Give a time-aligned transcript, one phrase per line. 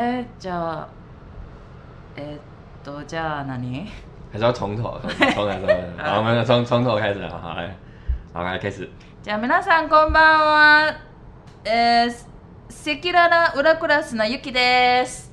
[0.00, 0.86] 哎，じゃ、
[2.14, 3.84] えっと、じゃ、何？
[4.32, 7.74] 还是要从头，从头，从头，好，我们从从头开始好来，
[8.32, 8.88] 好，开始。
[9.24, 10.94] じゃ、皆さんこんばんは。
[11.64, 12.14] え、
[12.70, 15.32] セキララウラクラスのゆきです。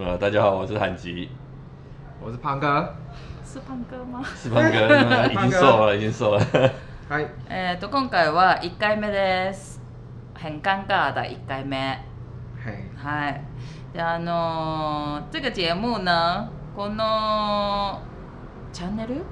[0.00, 1.28] 啊，大家好，我是韩吉，
[2.24, 2.94] 我是胖哥。
[3.44, 4.22] 是胖哥吗？
[4.34, 6.40] 是胖哥， 已经瘦了，已经瘦了。
[7.10, 7.26] 嗨。
[7.50, 9.78] えっと、今回は一回目です。
[10.34, 11.76] 変換カード回目。
[12.96, 13.40] はい。
[13.92, 17.98] であの这个节目呢この
[18.72, 19.24] チャンネルん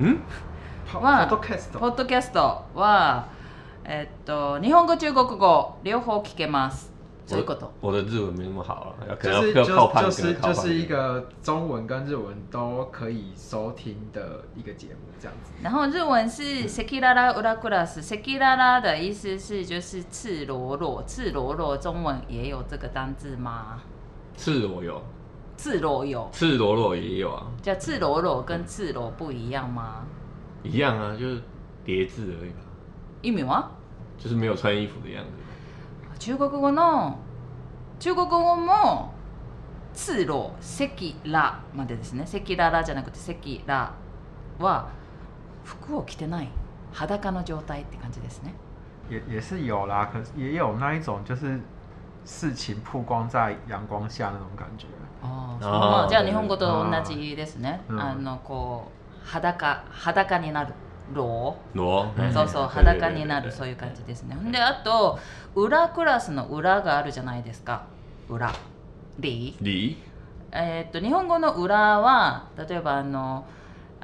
[0.92, 3.26] はポッドキャストポッドキャストは
[3.84, 6.93] えっと日本語中国語両方聞けます
[7.80, 15.52] 我的日文没那么好啊，就是就是就是一个中文跟日文都可以收听的一个节目这样子。
[15.62, 21.74] 然后日文是 sekirara u r a u r a s sekirara 的意思是就是赤裸裸，赤裸裸。
[21.78, 23.80] 中文也有这个单字吗？
[24.36, 25.02] 赤裸有，
[25.56, 27.46] 赤裸有，赤裸裸也有啊。
[27.62, 30.04] 叫赤裸裸跟赤裸不一样吗？
[30.62, 31.40] 一样啊，就是
[31.86, 32.50] 叠字而已。
[33.22, 33.70] 一秒啊，
[34.18, 35.30] 就是没有穿衣服的样子。
[36.18, 37.18] 中国語の
[37.98, 39.12] 中国語も
[39.92, 40.92] 通路赤
[41.24, 43.92] らまでですね赤ららじゃなくて赤ら
[44.58, 44.88] は
[45.64, 46.48] 服を着てない
[46.92, 48.54] 裸の状態って感じですね。
[49.10, 51.60] 也也是有啦，可是也有那一种就是
[52.24, 54.86] 事情曝光在阳光下那种感觉。
[55.22, 57.80] 哦，まあじゃあ日本語と同じですね。
[57.90, 58.90] あのこ
[59.24, 60.72] う裸裸になる。
[61.12, 61.56] 裸
[62.32, 65.18] そうそう裸になるそういう感じですねであと
[65.54, 67.84] 裏クラスの裏があるじゃないですか
[68.30, 68.50] 裏
[69.18, 69.98] リリ
[70.50, 73.46] えっと日本語の裏は例えばあの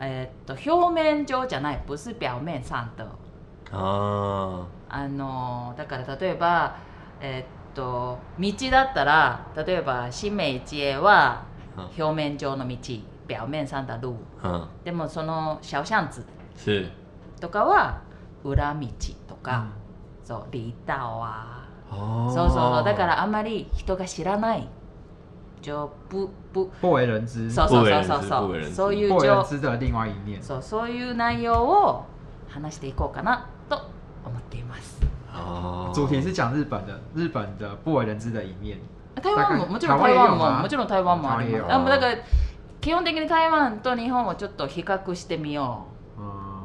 [0.03, 3.07] えっ、と表面上じゃない不是表面上的
[3.73, 6.77] ああのだから例えば
[7.21, 11.45] えっ、と道だったら例えば新名一恵」は
[11.77, 12.77] 表面上の道
[13.29, 14.15] 表面上的路、
[14.85, 16.21] でもその小巷子
[17.41, 18.03] とかは
[18.45, 18.89] 裏道
[19.29, 19.67] とか、
[20.21, 24.69] うん、そうリータはそうそうだからあんまり人が知らない
[25.63, 29.57] 就不不不为人知そうそうそうそうそうそういう情そ
[30.59, 32.05] うそういう内容を
[32.49, 33.77] 話していこうかなと
[34.25, 35.01] 思っています
[35.33, 38.79] 主題是讲日本的日本的不为人知的一面
[39.23, 42.17] 台湾ももちろん台湾ももちろん台湾もありますだから
[42.81, 45.90] 基本的に台湾と日本をちょっと比較してみよう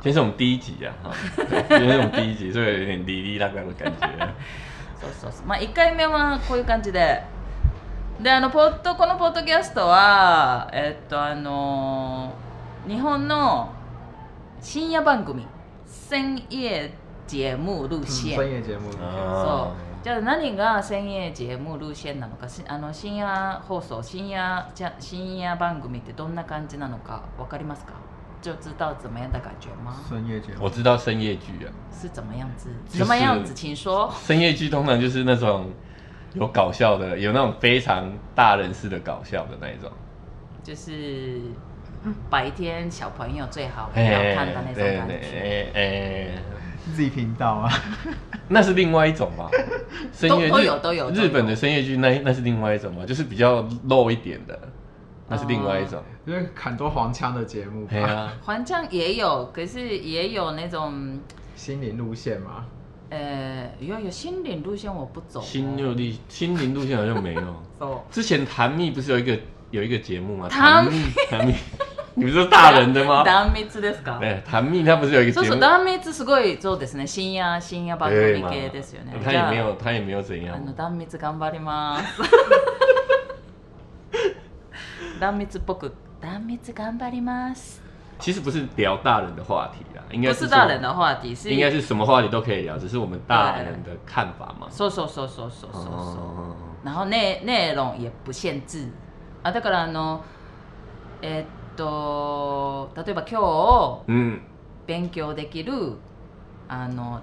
[0.00, 1.12] 今天是我们第一集啊，哈，
[1.44, 4.08] 今天是我们第一集，所以有点哩哩啦啦的感觉。
[5.00, 5.46] そうそうそう。
[5.46, 7.22] まあ一回目はこういう感じで、
[8.20, 12.32] であのポッドこのポッドキャストはえっとあの
[12.88, 13.68] 日本の
[14.62, 15.46] 深夜番組、
[15.86, 16.90] 深夜
[17.26, 19.87] 節目路線、深夜節目、そう。
[20.08, 23.26] じゃあ何が先鋭節目ルーシェンなのかあの深夜
[23.60, 27.92] 放送深夜じゃ深夜番組ってどんな感じなのか分かりますか
[28.40, 29.92] 就知道怎么样的感觉吗？
[30.08, 32.70] 深夜剧，我知道深夜剧啊，是怎么样子？
[32.86, 33.52] 怎么样子？
[33.52, 34.08] 请说。
[34.24, 35.68] 深夜剧通常就是那种
[36.34, 39.90] 有搞笑的，有那种非常大人式的搞笑的那一种，
[40.62, 41.40] 就是
[42.30, 45.20] 白天小朋友最好不要看的那种感觉。
[45.34, 46.57] 哎哎
[46.92, 47.70] 自己频道啊，
[48.48, 49.48] 那是另外一种吧？
[50.12, 51.10] 深夜都有都有。
[51.10, 54.58] 日本的深夜剧那那是另外一种嘛，就是比较露一点的，
[55.28, 57.86] 那是另外一种，就是很多黄腔的节目。
[57.86, 61.18] 对啊，黄腔也有，可是也有那种
[61.56, 62.64] 心灵路线嘛。
[63.10, 65.40] 呃，有有心灵路线我不走。
[65.40, 67.62] 心有力心灵路线好像没有。
[67.78, 68.04] 走。
[68.10, 69.38] 之前谈蜜不是有一个
[69.70, 70.48] 有一个节目吗？
[70.48, 71.04] 谈蜜。
[72.18, 73.22] 你不是大人的吗？
[73.22, 74.18] 弹 幕ですか？
[74.44, 74.60] 他
[74.96, 75.32] 不是有一个？
[75.34, 75.60] 所也没
[79.56, 80.48] 有，所也没有怎样。
[88.20, 90.28] 其实不是聊大人的话题啦，应该。
[90.30, 91.70] 幕，所以弹幕，话题弹幕，所以弹幕，所以弹幕，所以弹
[92.18, 92.28] 幕，所以弹幕，所以弹
[92.98, 93.06] 幕，所
[93.38, 94.90] 以弹幕，所以弹幕，所以弹幕，所以弹幕，所以
[96.98, 99.48] 弹
[99.86, 100.18] 幕，
[101.30, 101.44] 所以
[101.78, 104.40] と例えば今日、
[104.88, 105.72] 勉強できる
[106.66, 107.22] あの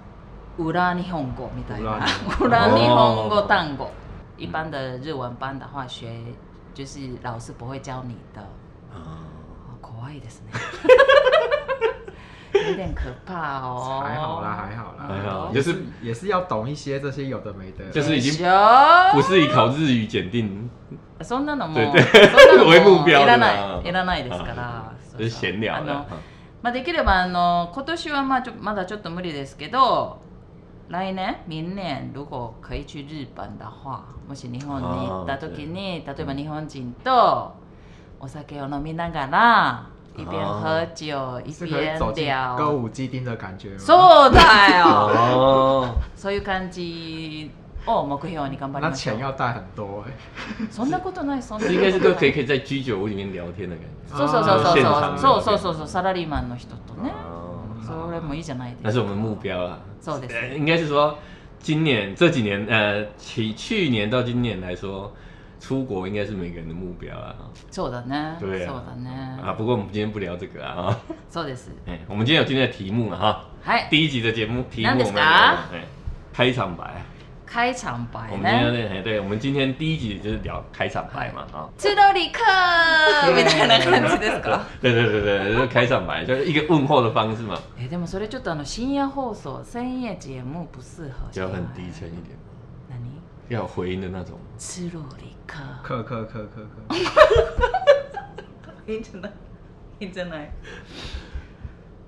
[0.58, 2.06] 裏日本語みたいな
[2.40, 3.90] 裏日本語単語
[4.38, 6.08] 一般的日文班的话学
[6.72, 8.42] 就是老师不会教你的
[9.82, 10.52] 怖いですね
[12.54, 14.00] 有点可怕哦。
[14.02, 18.32] 还好啦，还好啦，还好，就是也是要懂一些这些有的没的，就是已经
[19.12, 20.68] 不是以考日语检定
[21.24, 22.64] そんなのも、 そんなの
[23.00, 23.50] もいらな
[23.82, 24.84] い、いらないですから。
[25.00, 26.06] そうそうあの。
[26.62, 30.18] まあ、できればあの今年はまあちょまだちょっと無理ですけど
[30.88, 37.52] 来年明年如果可以去日本的话もし日本に行った時に例えば日本人と
[38.18, 39.84] お酒を飲みながら
[40.16, 47.48] 一边喝酒一是可以走边进歌舞伎町的感觉そうだよ そういう感じ
[48.02, 50.04] 目標你頑張那钱要带很多
[50.70, 51.66] そんなことない そんな。
[51.70, 54.16] 应该是都可以可以在居酒屋里面聊天的感觉。
[54.18, 57.12] そうそうそうそうそうそうそうそうサラリーマンの人とね。
[57.86, 58.82] それもいいじゃないですか。
[58.82, 59.78] 那是我们目标啊。
[60.00, 60.58] そうです。
[60.58, 61.16] 应该是说
[61.60, 65.12] 今年这几年呃去去年到今年来说。
[65.58, 67.34] 出国应该是每个人的目标啊。
[68.06, 68.36] ね。
[68.38, 68.84] 对啊。
[69.42, 70.96] 啊，不过我们今天不聊这个啊。
[72.06, 73.42] 我们今天有今天的题目了哈。
[73.88, 75.22] 第一集的节目题目我们。
[76.32, 77.00] 开场白。
[77.56, 78.68] 开场白呢？
[79.02, 81.64] 对，我们今天第一集就是聊开场白嘛啊。
[81.78, 82.42] 赤裸里克
[83.34, 84.60] みたいな感じですか？
[84.78, 87.58] 对对对对，就是开场白，就是一个问候的方式嘛。
[87.88, 91.30] でもそれちょっとあの深夜放送深夜节目不适合。
[91.32, 92.36] 就很低沉一点。
[92.90, 93.22] なに？
[93.48, 94.38] 有回音的那种。
[94.58, 96.24] 赤裸立克克克。
[96.54, 96.68] 可可。
[96.94, 97.10] ハ
[99.02, 99.32] 真来，
[99.98, 100.52] 认真来。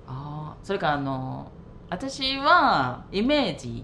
[0.07, 1.51] ああ、それかあの
[1.89, 3.83] 私はイメージ。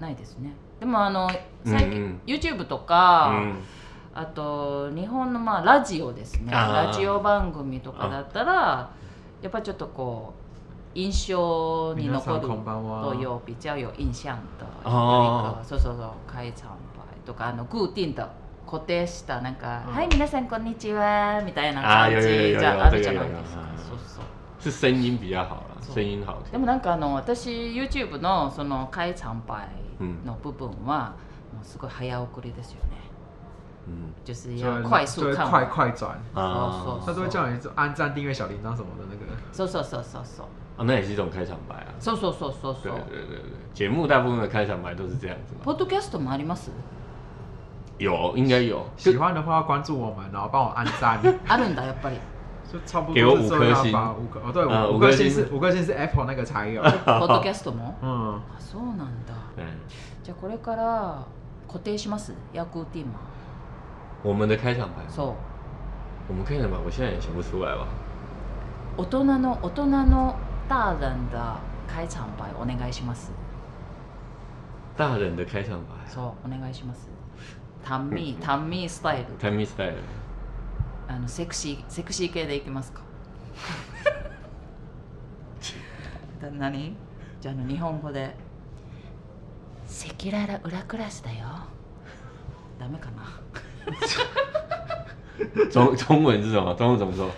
[0.00, 1.28] ないですねでもあの
[1.64, 3.60] 最近、うんうん、YouTube とか、うん、
[4.18, 8.90] あと日本のまあラジオですねラジオ番組とかだったら
[9.42, 10.34] やっぱちょっとこ
[10.94, 12.40] う印象に残る
[13.54, 14.38] 日茶比イン印象ン一
[14.84, 16.68] 个そうそうそう開参拝
[17.26, 18.22] とかあのィンと
[18.64, 24.24] 固定したなんか、うん、はい皆さんこんにちはみたいな感じじゃあるじゃないですかそうそう
[24.60, 29.68] 是声音比较好声音好でもなんかあの私 YouTube のその開参拝
[30.24, 31.14] の部分は、
[31.52, 32.98] もうすごい早送りですよね。
[33.86, 36.98] 嗯，就是要快速看，快快转啊！
[37.04, 39.22] 他都会叫你按赞、订阅、小铃铛什么的那个。
[39.52, 40.42] 搜搜搜搜搜
[40.78, 41.86] 啊，那也是一种开场白啊。
[41.98, 42.82] 搜搜搜搜搜。
[42.82, 45.54] 对对对对，节目大部分的开场白都是这样子。
[45.62, 46.68] Podcast もあります？
[47.98, 48.86] 有，应该有。
[48.96, 51.20] 喜欢的话关注我们，然后帮我按赞。
[51.46, 52.18] あるんだやっぱり。
[52.70, 57.94] 就差不多，给我五颗星，五颗哦，对，五颗星是五颗星是 Apple 那个才有， Podcast 吗？
[58.02, 59.34] 嗯，啊，そうなんだ。
[59.58, 59.64] 嗯，
[60.24, 61.18] じゃこれから
[61.68, 62.32] 固定します。
[62.52, 63.04] 役ー
[64.22, 65.06] 我们的开场白。
[65.08, 65.32] そう。
[66.26, 67.86] 我们开场白，我现在也想不出来吧。
[68.96, 69.58] 大人の
[70.66, 71.14] 大人的
[71.86, 73.32] 开场白、お願いします。
[74.96, 77.08] 大人的开场白そう、お願いします。
[77.84, 79.26] タミタミスタイル。
[79.38, 79.96] タミスタイル。
[81.06, 83.02] あのセクシーセクシー系でいきますか
[86.58, 86.94] 何
[87.40, 88.34] じゃあの日本語で
[89.88, 90.06] 「赤
[90.36, 91.46] 裸々裏クラスだよ」
[92.80, 93.40] ダメかな
[95.70, 96.74] 中中文是什么？
[96.74, 97.28] 中文怎么说？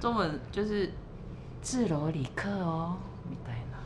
[0.00, 0.88] 中文就是
[1.62, 2.96] “自罗里克哦”
[3.28, 3.78] みたいな。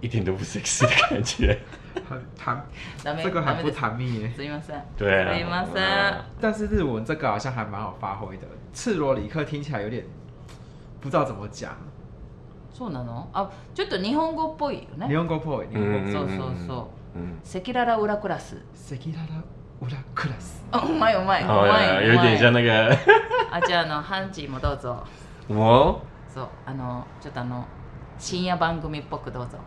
[0.00, 1.60] 一点都不 sexy 的感觉。
[2.36, 2.64] 谈
[3.04, 4.34] 谈，这个很不ま蜜耶。
[4.36, 4.82] すみません。
[4.96, 5.32] 对啊。
[5.32, 5.80] すみませ
[6.12, 6.16] ん。
[6.40, 10.04] 但是日文这个好像还蛮好发挥的，赤裸里克听起来有点
[11.00, 11.70] 不知道怎么讲。
[12.74, 13.28] そうなの？
[13.32, 15.06] あ、ちょっと日本語っぽいよね。
[15.08, 15.68] 日本語っぽい。
[15.68, 16.10] 日本語。
[16.10, 16.86] そうそうそう。
[17.16, 17.40] うん。
[17.44, 18.56] セキララウラクラス。
[18.74, 19.26] セキララ。
[19.80, 20.64] オラクラス。
[20.72, 21.44] あ、うまいうまい。
[21.44, 22.06] うまい。
[22.06, 22.90] 有点像那个。
[23.50, 25.04] あ、じゃああのハンジもどうぞ。
[25.48, 26.00] も
[26.32, 26.32] う？
[26.32, 27.64] そう、あのちょっとあの
[28.18, 29.58] 深夜番組っぽくどうぞ。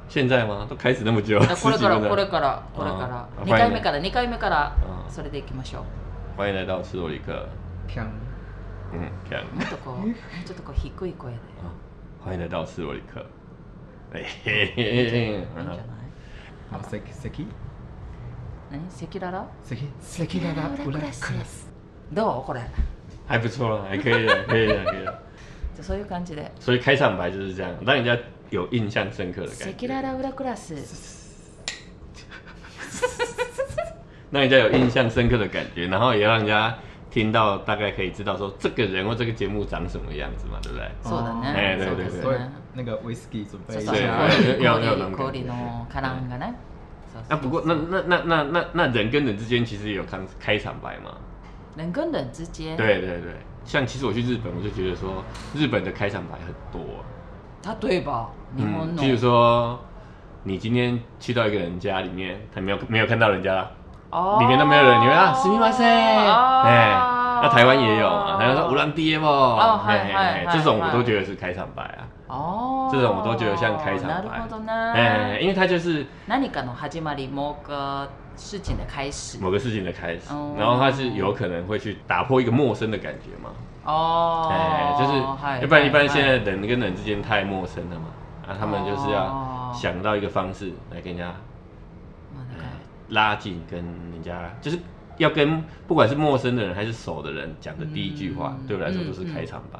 [0.08, 0.66] 现在吗？
[0.68, 2.82] 都开始那么久，あこれからこれからこ
[3.44, 4.76] れから二回目から二回目から
[5.08, 5.84] それでいきましょ
[6.36, 7.32] う欢迎来到吃多利克。
[7.86, 8.08] ピャン
[8.94, 9.44] 嗯，这样。
[9.54, 10.14] もっとこうも
[10.44, 13.24] ちょっとこう低い声であ欢迎来到吃多利克。
[14.12, 15.44] 嘿嘿嘿嘿いい
[16.90, 17.46] せきせき
[18.72, 20.68] 何赤裸々せきせきらから
[22.14, 22.60] どうこれ
[23.26, 25.18] 还不错了，还可以的， 可以的，可以的。
[25.76, 26.44] 就そういう感じで。
[26.60, 28.16] 所以开场白就是这样，让人家
[28.50, 29.48] 有印象深刻的。
[29.58, 29.86] 感觉。
[34.30, 36.76] 让人家有印象深刻的感觉，然后也让人家
[37.08, 40.88] 听到大概可以知道说这个人或这个节目长什么样子嘛，对不对？
[41.04, 41.54] そうだね。
[41.54, 42.38] 哎，对对对。
[42.76, 43.94] 那个 whisky 准备一下。
[44.60, 44.78] 要。
[45.88, 46.52] カラン
[47.40, 51.14] 不过那那那那那那人跟人之间其实也有开开场白嘛。
[51.76, 55.22] 人跟人之间，对对对，像其实我去日本，我就觉得说，
[55.54, 56.80] 日本的开场白很多，
[57.62, 58.28] 他对吧？
[58.56, 59.78] 譬如说，
[60.44, 63.68] 你今天去到一个人家里面，他没有没有看到人家，
[64.10, 68.40] 哦，里面都没有人，你会啊，すみません，哎，那台湾也有嘛？
[68.40, 76.06] 人家说无浪爹啵，哎这种我都觉得是开场白啊，哦，这种我都觉得像开场白，哎，因为他就是。
[78.36, 80.20] 事情的开始，某个事情的开始，
[80.58, 83.50] 然后他是有可能会去打破一个陌生的感觉嘛？
[83.84, 85.06] 哦，哎，就
[85.60, 88.06] 是，一般一般现在人跟人之间太陌生了嘛，
[88.46, 91.34] 啊，他们就是要想到一个方式来跟人家，
[93.08, 94.78] 拉近跟人家，就是
[95.18, 99.78] 要跟不管是陌生的人还是熟的人讲的第一句话，对我来说都是开场白。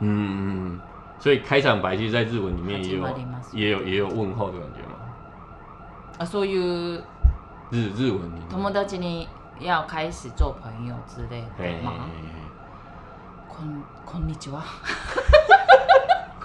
[0.00, 0.80] 嗯嗯。
[1.20, 3.08] 所以開場白其在日文面也有
[3.52, 4.80] 也有也有候的感
[6.20, 6.24] 嘛。
[6.24, 7.02] そういう
[7.72, 9.28] 日日文に友達に
[9.60, 11.42] 要始做朋友之的
[13.48, 14.62] こんこんにちは。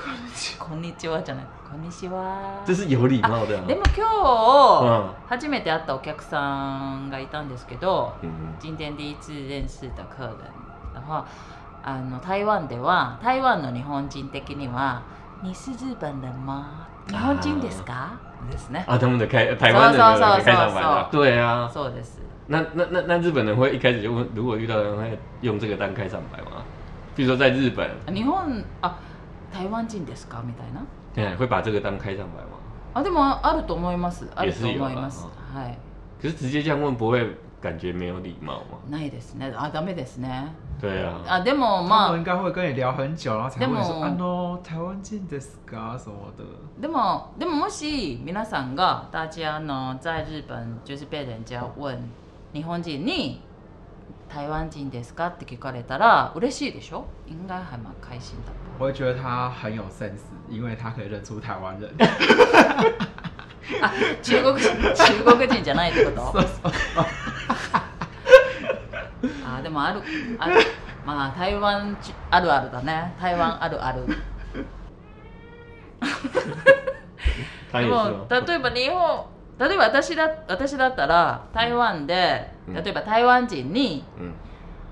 [0.57, 1.45] こんにちはじゃない。
[1.71, 2.63] こんにちは。
[2.65, 3.55] 这是有礼貌的。
[3.67, 8.11] でも今日初めて会ったお客さんがいたんですけど、
[8.61, 9.47] 今天第一次
[9.89, 11.03] 的客人
[11.85, 15.01] あの台湾では台湾の日本人的には
[15.43, 16.21] 「ニスズバン
[17.05, 18.13] 日本人ですか
[18.49, 18.85] ですね。
[18.87, 19.99] 啊，他们的开台湾的
[20.39, 22.19] 开场白嘛，对啊，そうです。
[22.47, 26.63] 那那那那日本人会一开始就问，如果遇到人会用这个当开场白吗？
[27.15, 28.97] 比如说在日本，日本啊，
[29.51, 30.81] 台湾人ですかみたいな。
[31.21, 32.57] 哎，会把这个当开场白吗？
[32.93, 34.29] 啊，でもあると思います。
[34.35, 35.27] あると思います。
[35.53, 35.77] はい。
[36.21, 37.23] 可是直接这样问不会
[37.63, 38.77] 感觉没有礼貌吗？
[38.91, 39.49] ないですね。
[39.55, 40.51] あ、ダメですね。
[40.81, 41.41] 对啊。
[41.45, 42.17] でもまあ。
[42.17, 46.43] 应该会跟你聊很久，然后才会说：“啊，o 台湾人ですか什么的。”
[46.85, 51.95] でも、でももし皆さんが大家呢在日本就是被人家问
[52.51, 52.99] “日本人？
[53.07, 53.39] 你
[54.27, 57.05] 台湾人ですか？”って聞かれたら、嬉しいでしょ？
[57.27, 58.51] 应该还蛮开心的。
[58.77, 61.89] 我会觉得他很有 sense，因为他可以认出台湾人。
[63.81, 63.89] 啊，
[64.21, 66.43] 中国人，中国人じゃないってこと？
[69.45, 70.01] あでもある
[70.37, 70.55] ある
[71.05, 71.97] まあ台湾
[72.29, 74.07] あるあるだね台湾あるある
[77.73, 79.25] でも例えば日本
[79.59, 84.33] 例えば私だ私だったら台湾で、うん、例えば台湾人に、うん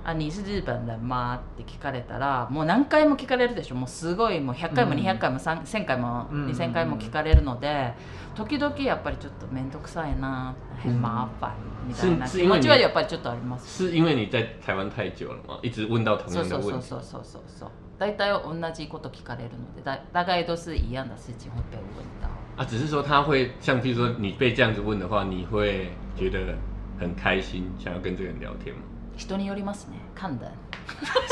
[0.03, 7.93] あに是日本人吗って聞かれたらもう何回も聞かれるでしょもうすごいもう100回も200回も1000回も2000回も聞かれるので
[8.35, 11.53] 時々やっぱりちょっと面倒くさいな很麻烦
[11.87, 22.27] みたいな気持ちはやっぱりちょっとあります是因为你在台湾太久了吗一直问到同样的问题そうそうそうそうそう大体同じこと聞かれるのでだ大概都是一样的事情会被问到
[22.57, 26.55] 啊只是说他会像譬如说你被这样子问的话你会觉得
[26.99, 28.81] 很开心想要跟这个人聊天吗
[29.27, 29.97] 人によりますね。
[30.17, 30.27] c a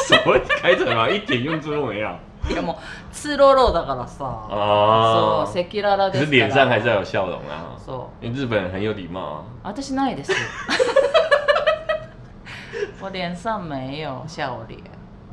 [0.06, 2.10] 什么开场啊，一点用处都没有。
[2.48, 2.78] いもう
[3.12, 4.26] ツロだからさ。
[4.50, 5.46] ああ。
[5.48, 7.76] そう、せきらだっ可是脸上还是要有笑容啊。
[7.84, 8.26] そう。
[8.26, 9.74] 因为日本很有礼貌啊。
[9.74, 10.32] 私ないです。
[10.34, 13.02] 哈哈哈哈哈哈。
[13.02, 14.80] 我脸上没有笑脸，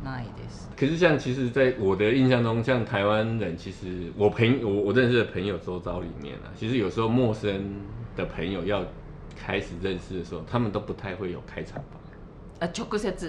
[0.04, 0.68] ないです。
[0.76, 7.74] 可是像其实，在我的印象中，像台湾人，其实我朋我我认识的朋友周遭里面啊，其实有时候陌生
[8.16, 8.82] 的朋友要
[9.38, 12.05] 开始认识的时候，他们都不太会有开场白。
[12.56, 12.56] 啊，直接、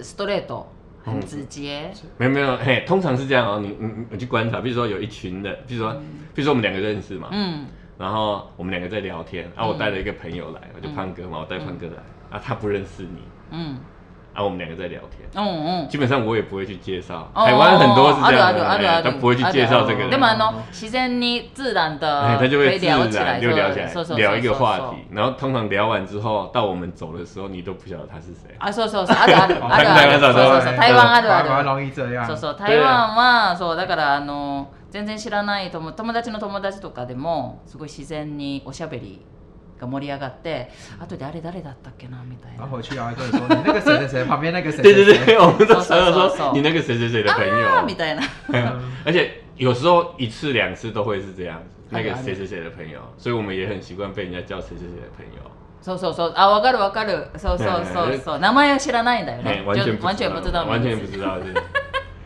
[0.01, 0.63] straight，
[1.03, 1.91] 很直接。
[2.17, 3.59] 没有没有，嘿，通常是这样哦。
[3.59, 5.93] 你你你去观察，比如说有一群的，比如说
[6.33, 7.65] 比如说我们两个认识嘛，嗯，
[7.97, 13.77] 然后我们两个在聊天，啊，我带了一个朋友来，我就胖哥嘛，我带胖哥来，啊，他不认识你，嗯。
[14.37, 18.63] 然后我们两个在聊天，嗯嗯，基本上我也不会去介绍，台湾很多是这样的，
[19.01, 19.95] 他不会去介绍这个。
[20.11, 20.31] 那么，
[20.71, 20.91] 自
[21.73, 24.97] 然地，他就会聊起来，就聊起来，聊一个话题。
[25.09, 28.53] 然后通常聊完之后，到我们走的时候，你都不晓得他是谁。
[28.59, 29.47] 啊，是是是，台湾，
[30.19, 32.23] 说说台湾，台湾，台湾，所以这样。
[32.27, 34.03] 说说台湾嘛，说以，所以，所以，所
[35.01, 38.05] 以，所以，所以，所以，所以，所以，所以，所以，所以，所以，所以，所
[38.39, 39.35] 以，所以，所
[39.77, 40.69] が盛り上がって
[40.99, 42.65] 後であれ誰だったっけなみたいな。
[42.65, 48.21] あ、去有一個说你那个谁谁谁旁边那个谁对对我们都常说你那个谁谁谁的朋友みたいな。
[49.05, 55.41] 而且有时候一次两次都会是这样那个谁谁谁的朋友，所以我们也很习惯被人家叫谁谁谁的朋友。
[55.79, 61.39] そうそうそう、あ、わかるわかる、そうそうそうそう、名前は知らないんだよね，完全完全不知道，完全不知道。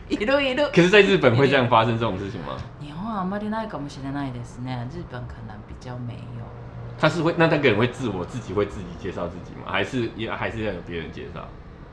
[0.08, 0.66] いるいる。
[0.74, 2.56] 可是在日本会这样发生这种事情吗？
[2.80, 4.84] 日本はあんまりないかもしれないですね。
[4.90, 6.61] 日本可能比较没有。
[6.98, 9.62] 他是会，那那个人会自我自己会自己介绍自己吗？
[9.66, 11.46] 还是也还是要别人介绍？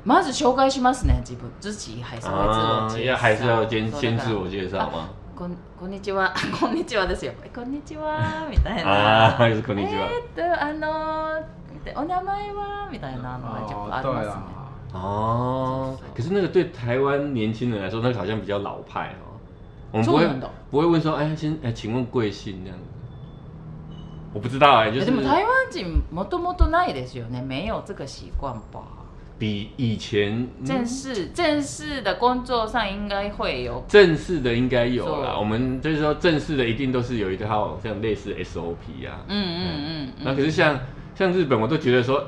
[0.05, 1.21] まず紹介しますね。
[1.23, 2.31] 自分自己还是会
[2.89, 5.09] 自我，要还是要先先自我介绍吗？
[5.35, 7.31] こん、こんにちは、 こんにちはですよ。
[7.53, 8.87] こんにちはみたいな。
[8.87, 10.09] 啊， 是こんにちは。
[10.09, 10.85] えっとあの、
[11.95, 14.41] お名前はみたいなのちょっとありますね。
[14.93, 19.29] 哦，可是那个对台湾年轻人来说，那个好像比较老派哦。
[19.99, 20.27] 们不会
[20.71, 22.77] 不会问说，哎，先哎，请问贵姓这样。
[24.33, 28.81] 我不知道哎，就是台湾人，多な多ですよね，没有这个习惯吧？
[29.39, 40.13] 比以前正式正式的工作上应该会有，正式的应该有啦，我们就是说，正式的一定都是有一套像类似 SOP 啊，嗯嗯嗯。
[40.23, 40.77] 那可是像
[41.15, 42.23] 像日本，我都觉得说，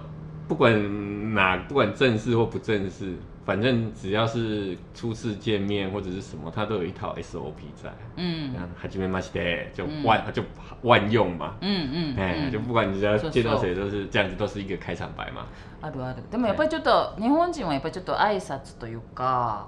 [0.47, 3.15] 不管哪，不管正式或不正式。
[3.51, 7.51] 反正只要是初次见面或者是什么，他都有一套 SOP
[7.83, 7.89] 在。
[8.15, 9.41] 嗯，哈基梅马西德
[9.73, 10.41] 就万、嗯、就
[10.83, 11.55] 万用嘛。
[11.59, 15.45] 嗯嗯，哎、嗯欸，就不管你只要见到谁都是这样子，都是一个开场白嘛。
[15.81, 16.23] あるある。
[16.31, 19.67] でもやっぱりちょっと日本人はやっぱりちょっと挨拶というか、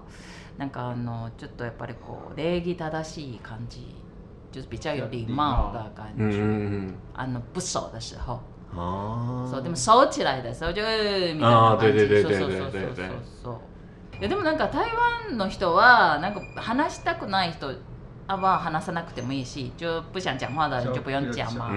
[0.58, 3.94] なんかあのちょっとやっぱりこう礼儀正しい感じ、
[4.54, 6.38] 就是比较有礼貌的感觉。
[6.38, 6.96] 嗯嗯嗯。
[7.18, 8.40] あの不熟的时候。
[8.74, 12.86] 哦，所以他们收起来的时候就，啊、哦，对对对对对对对
[13.44, 13.54] 对。
[14.24, 14.90] やでもなんか台
[15.28, 17.74] 湾の人はなんか話したくない人
[18.28, 21.68] は話さなくてもいいし就不想讲话的人就不用讲嘛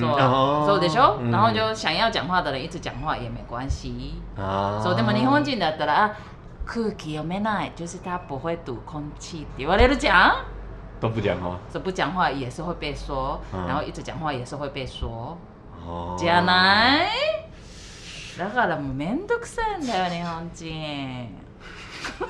[0.00, 4.14] そうそうでしょ、うん、然后就想要讲话的人いつ讲话也没关系
[4.82, 6.16] そうでも日本人だったら
[6.64, 10.44] 空気読めない就是他不会读空气って言われるじゃん
[11.00, 15.36] 都不讲话そう不讲话也是会被说然后一直讲话也是会被说
[16.16, 17.10] じゃない
[18.38, 21.41] だからもうめんどくさいんだよ日本人
[22.02, 22.26] 哈，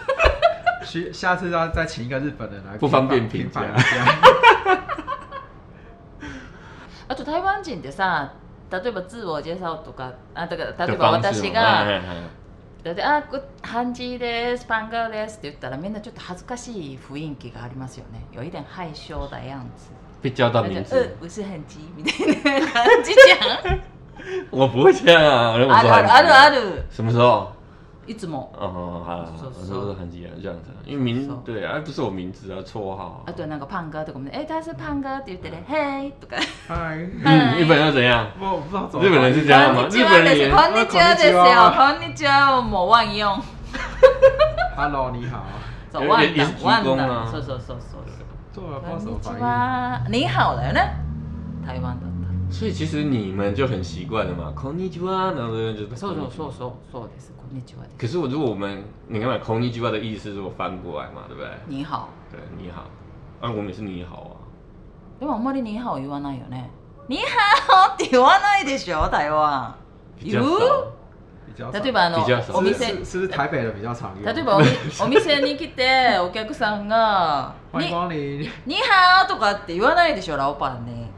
[1.13, 3.61] 下次要再请一个日本人来不方便评价。
[7.09, 8.33] あと台湾人でさ、
[8.71, 11.85] 例えば自我言えとか、啊，だから例えば私が
[12.83, 19.91] だってあ、こ漢字です、パンガですって言ったらみんなちょっと恥ずかしい雰囲気がありますよね，有一点害羞的样子。
[20.23, 22.11] ピッチャーだね、う、不是很急，みた
[22.57, 23.81] いな感じじゃん。
[24.51, 26.55] 我不会这样啊，我说，啊、啊、啊、
[26.91, 27.53] 什么时候？
[28.07, 28.53] 一直も。
[28.59, 29.25] 哦，好，
[29.69, 33.23] 都是韩剧啊，这样子，因为名，对啊，不是我名字啊，绰号。
[33.27, 34.31] 啊，对，那个胖哥，对不对？
[34.31, 36.09] 哎，他是胖哥，对不对？Hey，
[37.59, 38.27] 日本又怎样？
[38.41, 39.87] 我不知道，日本人是这样吗？
[39.91, 40.99] 日本人是こんにち
[41.33, 43.41] は，こんにちはも万用。
[44.77, 45.45] 哈喽，你好。
[45.91, 47.31] 走万的，万的。
[47.31, 48.03] 说说说说。
[48.55, 50.81] こんにちは，你好嘞呢？
[51.65, 52.12] 台湾。
[52.53, 57.33] 所以其实你们就很习惯了嘛然后就是，そうそうそうそうです。
[57.99, 61.49] 可是我如果我们，你看嘛 k o n n 的意思是说翻过来嘛，对不对？
[61.67, 62.11] 你好。
[62.31, 62.83] 对，你好。
[63.41, 64.33] 啊，我们也是你好啊。
[65.19, 65.27] 你
[65.79, 66.69] 好、言わないよね？
[67.09, 69.09] 你好、言わないでしょ？
[70.19, 70.31] 比
[71.57, 74.25] 较例えばあの、お店、是台北的比较常用。
[74.35, 78.49] 例えばお、店に来てお客さんが、欢迎光临。
[78.65, 80.37] 你好とかって言わないでしょ？
[80.37, 81.12] ラオパね。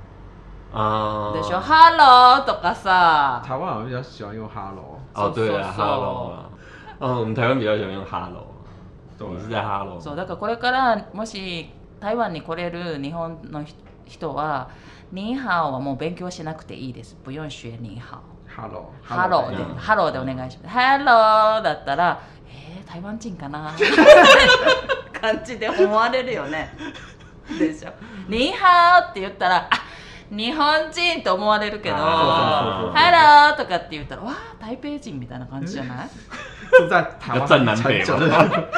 [0.75, 3.41] 啊，し说 “hello” とかさ。
[3.47, 4.99] 台湾は、比较喜欢用 “hello”。
[5.15, 6.35] 哦，对啊，“hello”
[6.99, 8.47] 我们台湾比较喜欢用 “hello”。
[9.31, 10.01] 你是在 “hello”。
[10.01, 11.69] そうだからこれからもし
[12.01, 13.65] 台湾に来れる日本の
[14.05, 14.69] 人は、
[15.13, 17.17] ニーハオはもう勉強しなくていいです。
[17.25, 19.07] 不用学ーハハロー。
[19.09, 20.69] ハローで、ハローでお願いします。
[20.77, 23.71] ハローだったら、え台湾人かな
[25.21, 26.75] 感じで思われるよね。
[27.61, 27.91] でしょ。
[28.27, 29.84] ニーハオって言ったら、あ
[30.31, 32.93] 日本人と思われるけど「ハ
[33.53, 36.09] ロー」とかって言ったら「わあ台北人」みたいな感じじゃない
[36.89, 36.89] 在
[37.21, 38.69] 台湾南北吗？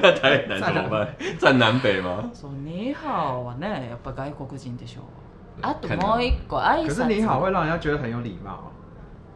[0.00, 1.08] 台南怎么办？
[1.38, 2.24] 在南北吗？
[2.32, 5.00] そう你好はねやっ外国人でしょ。
[5.60, 6.88] あともう一個挨拶。
[6.88, 8.70] 可是你好会让人家觉得很有礼貌。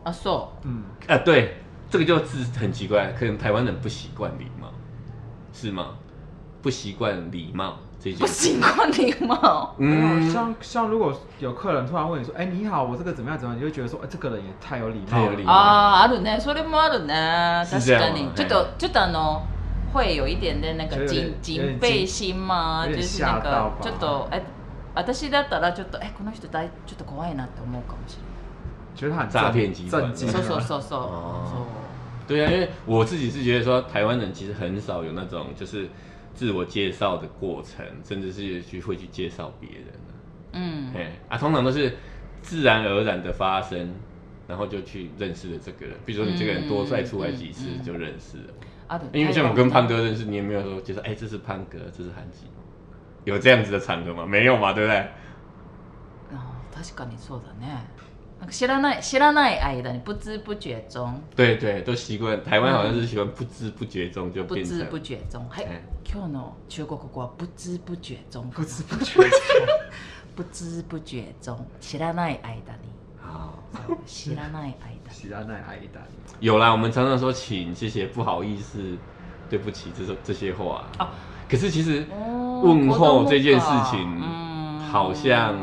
[0.04, 0.66] あそう。
[0.66, 0.84] 嗯。
[1.08, 1.56] 啊对，
[1.90, 4.70] 这个就是很奇怪，可能台湾人不习惯礼貌，
[5.52, 5.96] 是吗？
[6.66, 8.18] 不习惯礼貌这些。
[8.18, 9.72] 不习惯礼貌。
[9.78, 15.06] 嗯，像像如果有客人突然问你说，哎你好，我这个怎么样怎么样，你就觉得说，哎这个人也太有礼貌。
[15.08, 17.64] 太有礼貌啊，あるね、それもあるね。
[17.70, 19.42] 確かに、ちょっとちょっとあの、
[19.94, 24.42] 会有一点点那个警警备心嘛，就是那个，ちょっと、え、
[24.94, 29.00] 私だったらちょっと、えこの人だちょっと怖いなって思うかもしれない。
[29.00, 30.82] 觉得他很诈骗机，诈そうそうそうそう。
[30.94, 31.66] 哦。
[32.26, 35.88] 对呀，因为我自己是觉得说，台湾人其实很少有那种就是。
[36.36, 39.86] 自我介绍的过程，甚至是去会去介绍别人
[40.52, 41.96] 嗯，哎啊，通常都是
[42.42, 43.90] 自然而然的发生，
[44.46, 45.96] 然后就去认识了这个人。
[46.04, 52.46] 比如说你这个人多再出来几次就认识了，因为像我跟潘哥认识，你也没有说就是哎，这是潘哥，这是韩吉，
[53.24, 54.26] 有这样子的场合吗？
[54.26, 55.06] 没有嘛，对不对？
[56.76, 57.86] 確かにそうだね。
[58.38, 61.18] 那个西拉奈，西拉奈爱的，不知不觉中。
[61.34, 62.42] 对对，都习惯。
[62.44, 64.44] 台湾好像是喜欢不知不觉中就。
[64.44, 65.66] 不知不觉中，嘿
[66.04, 68.48] ，Qno，全国各地不知不觉中。
[68.50, 69.20] 不知不觉。
[70.36, 72.90] 不知不觉中，西拉奈爱的你。
[73.24, 73.52] 啊。
[74.04, 75.10] 西拉奈爱的。
[75.10, 76.00] 西拉奈爱的。
[76.40, 78.98] 有啦，我们常常说，请谢谢，不好意思，
[79.48, 81.10] 对不起，这是这些话啊。
[81.48, 82.04] 可是其实，
[82.62, 84.20] 问候这件事情，
[84.80, 85.56] 好像。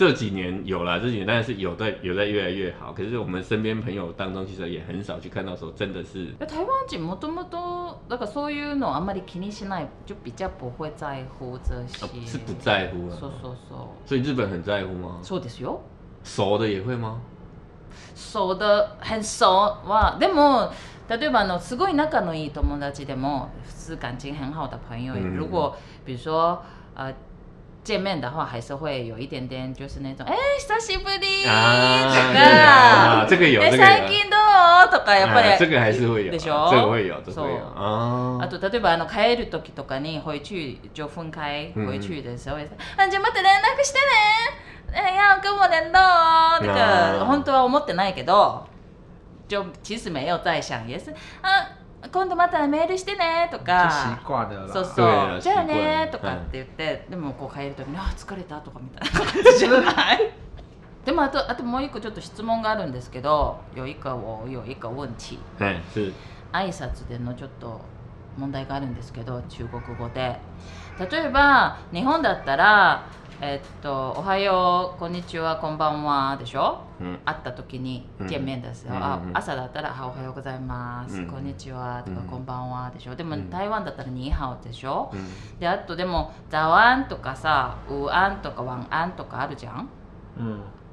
[0.00, 2.90] 这几年有了，这几年当然是有在有在越来越好。
[2.90, 6.28] 可是我们身边朋友当中，其实也很少去看到说，真的是。
[6.48, 8.00] 台湾人么这么多？
[8.08, 12.08] 那个そういうのあまり気にしない、就比较不会在乎这些。
[12.26, 13.18] 是不在乎啊。
[13.20, 13.88] そうそうそう。
[14.06, 15.20] 所以日本很在乎吗？
[15.22, 15.80] そうですよ。
[16.24, 17.20] 熟的也会吗？
[18.14, 20.16] 熟的很熟哇。
[20.18, 20.70] でも
[21.10, 26.62] 例えばのすごい仲のいい友達でも、是感情很好的朋友，如果比如说
[26.94, 27.14] 呃。
[27.82, 30.36] 见面的话还是会有一点点，就是那种哎，
[30.68, 33.70] 久しぶり，啊，这个有，最
[34.06, 34.36] 近都
[34.90, 36.38] とかやっぱり这个还是会有，这
[36.90, 38.38] 会有，这会有啊。
[38.42, 44.06] あと例えばあの帰る時とかに、往い去、ち分开、回去的时候、あじゃ待って連絡してね、
[44.92, 46.66] えやん、今日どう？
[46.66, 48.66] とか本当は思ってないけど、
[49.48, 51.79] 就其实没有在想、也是 s あ。
[52.12, 54.18] 今度またメールしてねとか
[54.72, 60.32] そうそうじゃあねとかって言って、でもこう帰る時に「あ疲れた」とかみたいな感じじゃない
[61.04, 65.38] でもあとあともう一個ちょっと質問があるんですけど有一个我有一个问题
[66.52, 67.80] 挨拶でのちょっと
[68.38, 70.40] 問題があるんですけど中国語で
[70.98, 73.02] 例えば日本だったら
[73.42, 83.14] えっと、おはよう、こんにちは、こんばんはでしょ、うん、会った時にイ面ですよ、うん、あ朝だったらおはようございます、うん、こんにちはとか、こんばんはでしょ。
[83.14, 85.10] でも、台湾だったらニーハオでしょ、
[85.58, 89.88] で、あとでも、ザワンとかさ、ウアンとかワンアンとかあるじゃん。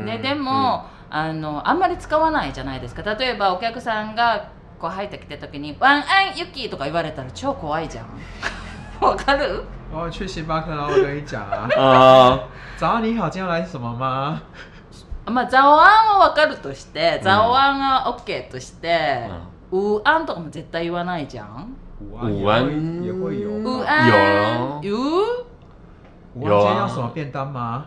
[0.01, 8.07] うででも、あのあんまり使わないじゃないですか例えばお客さんがこう入ってきた時に「ワンアンユキ」とか言われたら超怖いじゃん
[9.05, 9.61] わかる
[9.93, 11.67] 我去星巴克，然后我跟你讲啊。
[11.77, 12.39] 啊，
[12.77, 14.41] 早上你好，今天来什么吗？
[15.25, 18.17] まあ早安我んかるとして、ざおうんは
[18.49, 19.29] として、
[19.71, 21.75] ううんとかも絶対言わないじゃん。
[22.01, 23.05] ううん。
[23.05, 23.31] 有。
[24.81, 25.45] 有。
[26.35, 26.39] 有。
[26.39, 27.85] 今天要什么便当吗？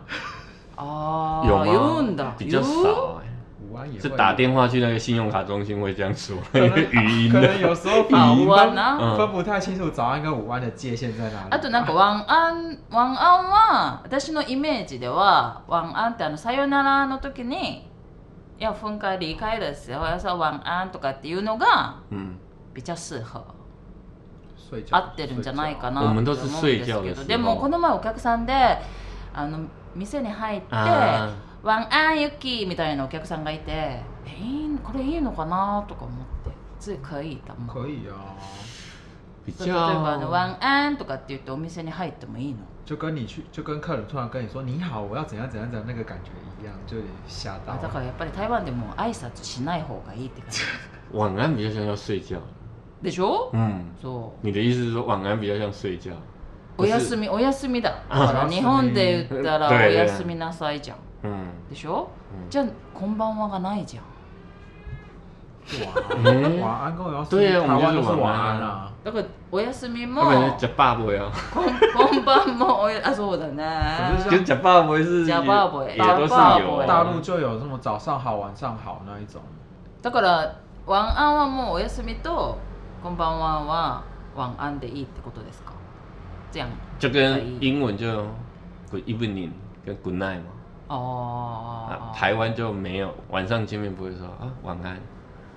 [0.76, 2.34] 哦，有吗？
[2.36, 3.22] 比较少。
[3.70, 6.36] 午安也是打电话去那个信用卡中心会这样说，
[6.90, 8.76] 语音可能有时候语音分、
[9.16, 11.50] 分不太清楚早安跟午安的界限在哪里。
[11.50, 17.84] あとなんか晚安晚安は私のイメージでは晚安ってあのさよならの時に
[18.58, 20.04] いや分解理解ですよ。
[20.04, 21.94] 要是晚安とかっていうのが
[22.74, 23.42] 比较适合。
[24.90, 28.52] 合ってるんじゃないかなと思うんですけど、でもこの前お客さんで
[29.32, 29.58] あの
[29.94, 31.43] 店に入って。
[31.64, 37.56] ワンアンユッキーみたいなお客さんがいて、えー、これいいのかなとか思って、つい可愛いたう。
[37.66, 38.12] 可愛いや。
[39.64, 42.58] 例えばあのワンアンとかって言ってお店に入ってもいいの。
[42.84, 47.72] 就跟你去，就跟客人突然跟你说“你好，我要怎样怎样怎样”那个感觉一样，就吓到。
[47.78, 50.60] だからやっぱり台湾でも挨拶しない方がいいって感じ。
[51.12, 52.42] 晚安比较像要睡觉。
[53.02, 53.50] でしょ？
[53.54, 53.86] 嗯。
[54.02, 54.40] そう。
[54.46, 56.10] 你的意思是说晚安比较像睡觉。
[56.76, 58.02] お休みお休みだ。
[58.10, 60.98] だから日本で言ったらおやすみなさいじゃん。
[61.70, 62.10] でしょ、
[62.50, 64.04] じゃあ「こんばんは」がないじゃん。
[65.70, 68.60] 晚安跟我要对呀，我台们湾就都是是晚安
[69.02, 74.28] だからお休みも要不然就假呀，こんんばんもおやあそうだ可是ね。
[74.28, 79.40] 就是假爸爸是假爸爸也都是有啊大陆就有什么早上好、晚上好那一种，
[80.02, 80.52] だから
[80.86, 82.58] ワンアンはもうお休みと
[83.02, 84.02] こんばんはは
[84.36, 85.72] ワンアンでいいってことですか。
[86.52, 86.68] じゃん。
[86.98, 88.12] 就跟英文就
[88.90, 89.50] good evening
[89.82, 90.52] 跟 good night 嘛，
[90.88, 95.00] 哦，台湾就没有晚上见面不会说啊晚安，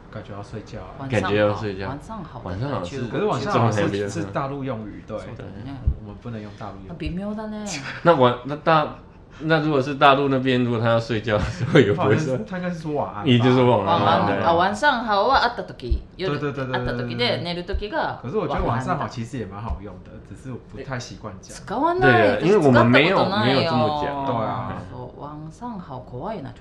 [0.09, 7.67] 感觉要睡觉，感觉要睡觉，晚上好，晚上好是，可是晚上好是是大陆用语，对，我们不能用大陆用语，
[8.03, 8.99] 那晚那大。
[9.39, 13.25] 那如果是大陆那边，如果他要睡觉的时候，也不会说，他应该是说晚安。
[13.25, 13.85] 你就是晚安。
[13.85, 15.73] 晚安，啊，晚上好，啊，わったと
[16.17, 16.65] 对对对对。
[16.65, 18.17] 終ったとで寝るとが。
[18.21, 21.53] 可是我觉得晚上好其实也蛮好用的，只是我不太习惯讲。
[21.55, 22.39] 使わない。
[22.39, 24.75] 对，因为我们没有没有这么讲，对啊。
[25.17, 26.59] 晚上好，国外那种。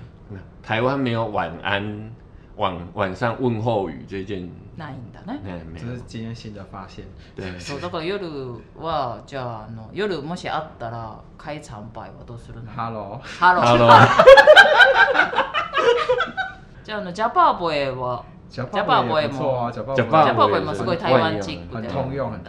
[0.61, 2.11] 台湾没有晚安。
[2.57, 5.39] 晚晚上問候語這件ないんだね。
[5.43, 7.05] ね這是今天新的發現。
[7.35, 7.51] 對。
[7.59, 8.17] そうだから夜
[8.75, 13.21] はじゃあの夜もしあったら開参拝はどうするの？Hello。
[13.23, 13.99] Hello。
[16.83, 18.23] じゃああのジャパーボエは。
[18.49, 21.87] ジャパーボエもジャパーボエもすごい台湾チックで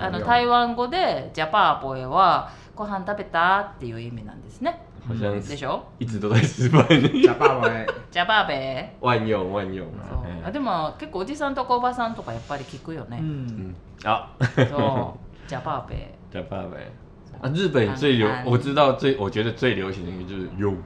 [0.01, 4.81] あの台湾語でジャパーボエはご飯食べたっていう意味なんですね。
[5.09, 7.09] 好像是、嗯、でしょ一直都在失敗ね。
[7.11, 7.87] ジャパーベー。
[8.13, 10.47] ジャパーベー。
[10.47, 13.19] あでも結構おじさんとかおばさんとかやっぱり聞くよね。
[13.19, 16.33] うん、あそうジャパーベー。
[16.33, 17.41] ジャパーベー。
[17.41, 20.77] 啊，日本最流，我知道最，我觉得最流行的就是用。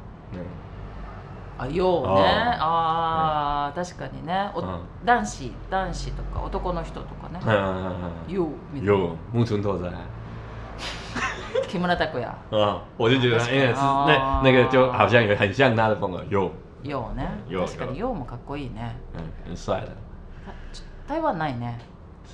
[1.58, 2.58] あ、ようね。
[2.60, 4.50] ああ、確かにね。
[5.04, 7.40] 男子、男子とか男の人とかね。
[8.28, 8.78] よう。
[8.84, 9.92] よう、木村拓哉。
[11.68, 16.50] 木村拓哉，嗯，我就觉得，哎、为是那那个，就好像有很像他的风格，有
[16.82, 18.80] 有呢，有，而且有也蛮酷的呢，
[19.14, 19.88] 嗯，很帅的，
[21.06, 21.66] 台湾没呢，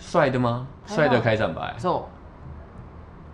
[0.01, 0.67] 帅的吗？
[0.87, 2.03] 帅的开场白，so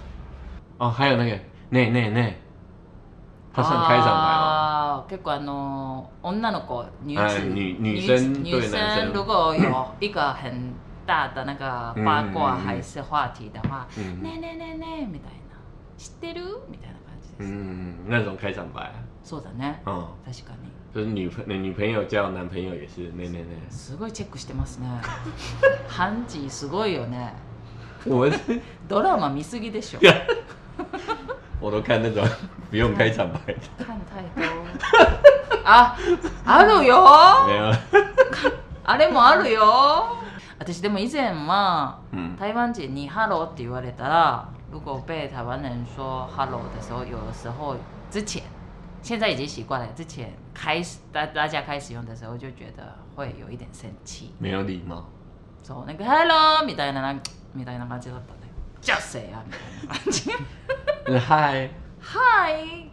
[0.77, 1.37] 哦，还有那个
[1.69, 2.33] 那那那。
[3.61, 10.73] 啊，啊，結構あの女の子，女女女生，女生，如果有一個很
[11.05, 13.87] 大的那个八卦还是话题的话，
[14.23, 15.57] ねねねねみたいな、
[15.97, 17.45] 知ってるみたいな感じです。
[17.45, 18.91] 嗯，那种开场白。
[19.23, 19.75] そうだね。
[19.85, 20.69] 嗯，確かに。
[20.91, 23.59] 就是女朋、女朋友叫男朋友也是ねねね。
[23.69, 24.87] すごいチェックしてますね。
[25.87, 27.33] 判 事すごいよね。
[28.07, 28.25] お
[28.87, 29.99] ドラマ見すぎでしょ。
[31.59, 32.25] 我都看那种
[32.69, 33.59] 不用开场白的。
[33.83, 35.63] 看太多。
[35.65, 35.95] 啊，
[36.45, 37.03] 啊るよ。
[37.47, 37.73] 没有。
[38.85, 40.15] あれもあるよ。
[40.57, 41.97] 私でも以前は、
[42.39, 47.75] 台湾人にハローって言われたら，如果被台湾人说哈 o 的时候，有的时候
[48.09, 48.43] 之前，
[49.01, 49.87] 现在已经习惯了。
[49.95, 52.83] 之前开始大大家开始用的时候，就觉得
[53.15, 54.33] 会有一点生气。
[54.39, 55.05] 没有礼貌。
[55.61, 57.21] 所那个哈罗，闽南人、
[57.53, 58.38] 闽南人觉得。
[58.81, 60.31] じゃせやみたいな感じ
[61.11, 62.91] はいはい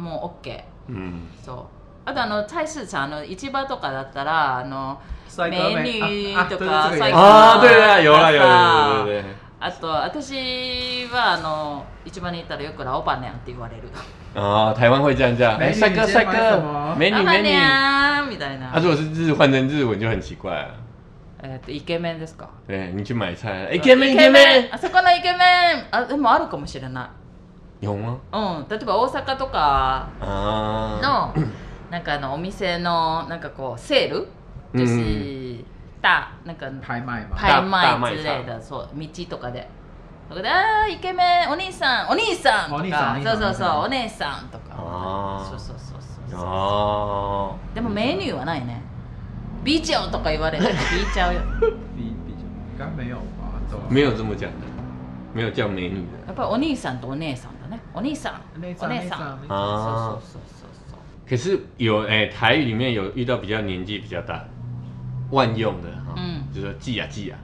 [0.00, 1.66] もう OK、うん、そう
[2.08, 5.00] あとあの大市さんの市場とかだったらあの
[5.50, 7.68] メニューとか最高ああ对
[8.02, 9.24] 有了有了
[9.60, 13.82] あと私はあの市場に行ったらよくラオバネンって言われる
[14.36, 18.28] ああ台湾会サイ这样帅哥帅哥メニュー。
[18.28, 20.68] みたいなあ如果是日换成日文就很奇怪、
[21.40, 25.38] えー、とイケメンですかえー、20枚さイケメンイケメンあそこのイケメン
[25.92, 27.14] あでもあるかもしれな
[27.80, 28.18] い日本は
[28.60, 31.32] うん例えば大阪とかの
[31.90, 34.26] なんかあのお店のなんかこうセール
[34.74, 35.64] 就是
[36.02, 37.68] 大なんか拍卖嘛拍
[38.10, 39.68] 卖之类的そう道とかで
[40.28, 44.74] そこで「ああイケメンお兄さんお兄さん」とかそうそうそうお姉さんとか
[45.48, 48.87] そうそうそうそうそうでもメニューはないね
[49.64, 50.58] 比较とか言われ
[51.14, 53.60] 较 B 比比较应该没有吧？
[53.88, 54.56] 没有这么讲的，
[55.32, 56.32] 没有叫美女的。
[56.32, 57.80] やっぱお兄さんとお姉さんだね。
[57.92, 59.38] お兄さん、お姉さん。
[59.48, 60.18] あ
[61.28, 64.42] 可是有哎，台语里面有遇到比较年纪比较大、
[65.30, 66.14] 万用的哈，
[66.54, 67.36] 就说“记啊记啊”，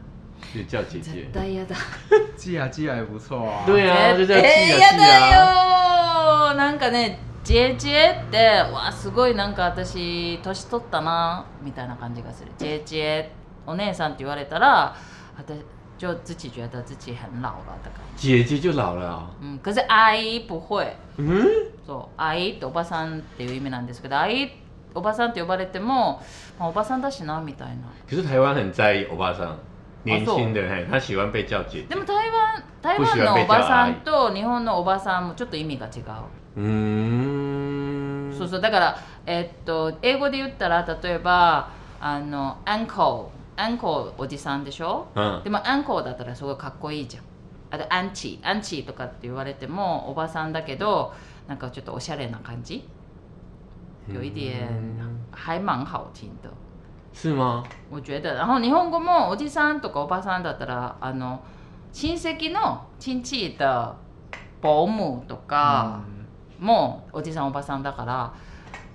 [0.55, 1.27] 就叫姐姐。
[1.33, 1.77] 对呀的，
[2.35, 3.63] 记啊记啊也不错啊。
[3.67, 6.55] 对啊， 就叫记啊记啊。
[6.55, 7.17] なんかね。
[7.45, 8.39] 知恵知恵って
[8.73, 13.31] わあすごいなんか私年取ったなみたいな感じがする知恵知恵
[13.67, 14.97] お姉さんって言われたら
[15.37, 15.55] 私
[15.99, 18.39] 就自己觉得自己很老了的感觉。
[18.41, 19.31] 姐姐就老了、哦。
[19.41, 20.93] 嗯，可是阿姨不会。
[21.19, 21.47] 嗯。
[21.87, 24.51] そう、阿姨っておばさんっていう意味なんですけど、阿姨
[24.93, 26.21] おばさんって呼ばれても、
[26.59, 27.85] まあ、おばさんだしなみたいな。
[28.11, 29.59] 可是台湾很在意おばさん。
[30.05, 31.85] 年轻的人他喜欢被叫姐。
[31.87, 36.01] でも台湾台湾のおばさんと日本のおばさんもちょっと意味が違
[36.57, 36.61] う。
[36.61, 36.69] う
[37.31, 37.34] ん。
[38.35, 41.71] そうそうだから、えっと英語で言ったら例えば
[42.01, 47.25] あのアンコウアンコウおじさんでしょ、うん、でもアンコウだったらすごいかっこいいじゃん
[47.71, 51.15] あとアンチアンチとかって言われてもおばさんだけど
[51.47, 52.87] なんかちょっとおしゃれな感じ
[54.13, 54.69] 有一点
[55.31, 56.51] 还蛮好听的
[57.15, 61.41] 是吗我觉得然后日本語もおじさんとかおばさんだったらあの
[61.93, 63.97] 親戚のチンチー的
[64.61, 66.14] 保姆とか、うん
[66.65, 68.33] もおじさんおばさんだから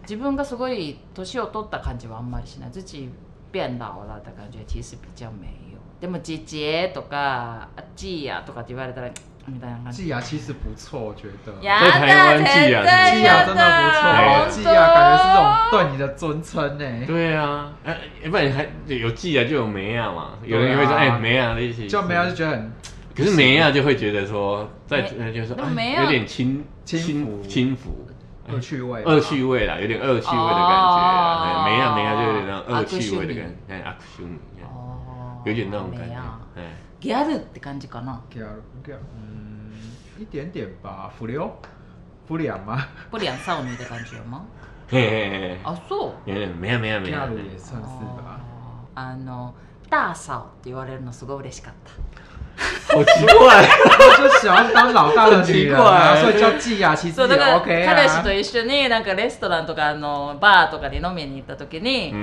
[0.02, 3.08] 自分がすごい年を取った感じはあんまりしない自己
[3.52, 9.10] 变老了的感觉其实比较没有でも「じじとか「じや」とかって言われたら
[9.48, 9.68] みた
[10.22, 11.52] 其实不错，我觉得。
[11.60, 17.06] 在台湾季雅，季雅真的不错，季雅感觉是这种对你的尊称呢。
[17.08, 17.98] 对啊，哎，
[18.30, 22.72] 不然有季雅就有梅雅嘛，有人会说哎梅雅的一起，就梅雅就觉得很
[23.20, 28.08] 可是梅亚就会觉得说，在就是有点轻轻轻浮，
[28.48, 31.66] 恶趣味恶趣味啦，有点恶趣味的感觉。
[31.66, 36.16] 没亚没亚就有点那种恶趣味的感，哎，阿修米，哦，有点那种感觉。
[36.56, 36.74] 哎，
[37.62, 38.18] 感かな？
[39.14, 39.74] 嗯，
[40.18, 41.52] 一点点吧，不良，
[42.26, 42.82] 不良吗？
[43.12, 44.46] 不良少女的感觉吗？
[44.88, 46.14] 嘿嘿嘿，哦，そう。
[46.32, 48.08] 梅没梅没梅亚，ギャルで酸する？
[48.96, 49.54] あの
[49.90, 51.74] ダー言われるのすごい嬉しかっ
[52.24, 52.29] た。
[52.92, 53.66] 好奇怪，
[54.18, 55.54] 就喜欢当老大的所
[56.32, 57.14] 以叫季彼氏
[58.24, 62.14] と一緒になんかレストランとかあのバーとかで飲みに行った時に、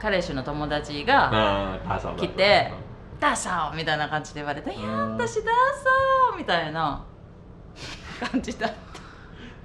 [0.00, 1.76] 彼氏の友達が
[2.18, 2.72] 来て
[3.20, 5.90] 「ダサオみたいな感じで言われて「いや私ダサ
[6.32, 7.04] オみたいな
[8.32, 8.70] 感じだっ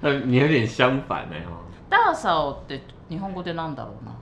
[0.02, 0.10] た。
[0.26, 1.26] 你有点相反
[1.90, 4.12] ダサオって日本語でなんだろうな。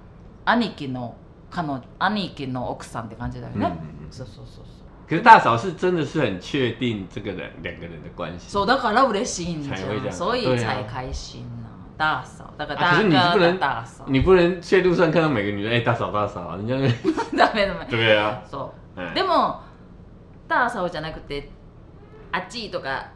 [0.47, 1.15] 兄貴の
[1.51, 3.73] 彼女兄貴の奥さんって感じだよね。
[4.11, 4.80] そうそうそうそう。
[5.11, 11.67] 可是大嫂是真的是很确定这个人两个人的关系，守到才会这样，所以才开心呢。
[11.99, 17.35] 大嫂，大哥大能大嫂，你不能在路上看到每个女人，哎，大嫂大嫂，人家，对不对？
[17.35, 18.41] 对不对啊？
[18.95, 19.05] 对。
[19.17, 19.57] でも、
[20.47, 21.49] 大嫂じゃなくて、
[22.31, 23.09] あちいとか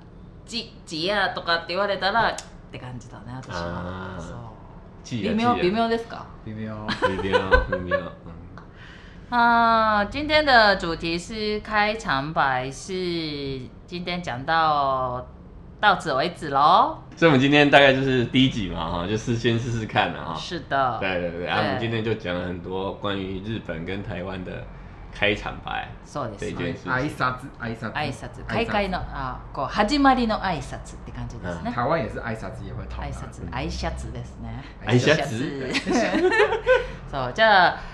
[0.45, 2.37] ちちやとかって言われたらっ
[2.73, 3.41] て感じだね。
[3.53, 5.19] ああ、そう。
[5.23, 6.27] 微妙微妙ですか？
[6.45, 6.75] 微妙
[7.23, 7.39] 微妙
[7.71, 8.13] 微妙。
[9.31, 12.93] 啊，今天的主题是开场白，是
[13.87, 15.27] 今天讲到
[15.81, 16.99] 到此为止喽。
[17.17, 20.35] 所以，我们今天大概就是第一集嘛，哈，就是先试试看的，哈。
[20.39, 20.99] 是的。
[21.01, 21.47] 对对对。
[21.47, 24.63] 啊，我们今天就讲了很多关于日本跟台湾的
[25.13, 25.89] 开场白。
[26.05, 28.29] 所以，这件事挨拶挨拶挨拶，
[29.11, 31.73] 啊，こう始まりの挨拶って感じですね。
[31.73, 33.01] 台湾也是挨拶，也会讨。
[33.03, 34.63] 挨拶挨拶ですね。
[34.87, 35.17] 挨拶。
[35.17, 35.25] 哈
[37.33, 37.81] 哈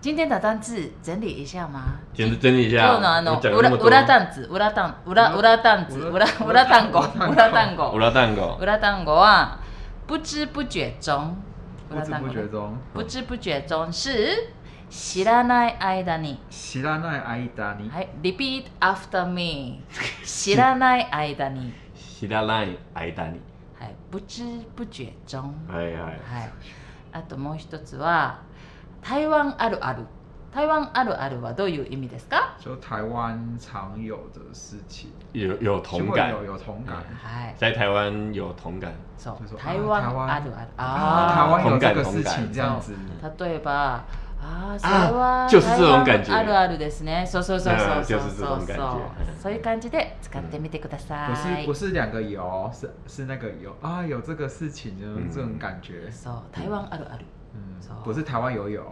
[0.00, 1.96] 今天的单字整理一下吗？
[2.14, 2.96] 整理整理一下。
[2.96, 7.90] 乌拉乌拉单词，乌拉单，乌拉乌拉单词，乌拉乌拉糖果，乌拉糖果，
[8.58, 9.58] 乌拉糖果啊！
[10.06, 11.36] 不知不觉中，
[11.88, 14.48] 不知不觉中，不知不觉中是
[14.88, 19.80] 知らない間に，知らない間に，是 Repeat after me，
[20.24, 23.38] 知らない間に，知らない間に，
[24.10, 24.44] 不知
[24.76, 26.70] 不觉中，是是是，是。
[27.12, 28.34] 啊，对，然后は。
[29.06, 30.04] 台湾あるある
[30.52, 32.56] 台湾あるあるはどういう意味ですか？
[32.58, 37.56] 就台湾常有的事情，有有同感，有有同感，はい。
[37.56, 38.90] 在台湾有同感。
[39.16, 39.56] そう。
[39.56, 40.68] 台湾あるある。
[40.76, 41.34] ああ。
[41.34, 42.94] 台湾有这个事情这样子。
[43.22, 44.02] 例えば、
[44.42, 46.32] ああそれは就是这种感觉。
[46.34, 47.24] あるあるですね。
[47.24, 49.00] そうそうそうそうそうそう。
[49.40, 51.28] そういう感じで使ってみてください。
[51.28, 54.96] 不是不是两个有，是是那个有啊有这个事情
[55.32, 56.10] 这种感觉。
[56.10, 57.24] そう台湾あるある。
[57.56, 58.84] 嗯，so, 不是台湾游泳。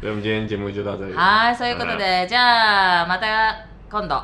[0.00, 1.14] 所以我们今天节目就到这里。
[1.14, 3.56] はい、そういうことで、じゃあまた
[3.90, 4.22] 今度。